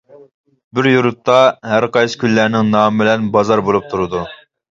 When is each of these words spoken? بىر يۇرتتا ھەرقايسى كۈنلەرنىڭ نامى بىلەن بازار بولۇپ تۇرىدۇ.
بىر 0.77 0.87
يۇرتتا 0.91 1.35
ھەرقايسى 1.73 2.17
كۈنلەرنىڭ 2.23 2.71
نامى 2.77 3.01
بىلەن 3.03 3.29
بازار 3.37 3.65
بولۇپ 3.69 3.89
تۇرىدۇ. 3.93 4.27